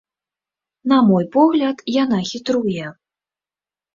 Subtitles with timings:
[0.93, 2.85] На мой погляд, яна хітруе.